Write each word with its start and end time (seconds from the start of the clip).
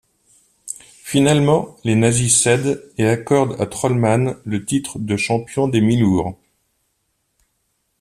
Finalement, 1.03 1.77
les 1.83 1.93
nazis 1.93 2.31
cèdent 2.41 2.83
et 2.97 3.05
accordent 3.05 3.61
à 3.61 3.67
Trollman 3.67 4.35
le 4.45 4.65
titre 4.65 4.97
de 4.97 5.15
champion 5.15 5.67
des 5.67 5.79
mi-lourds. 5.79 6.39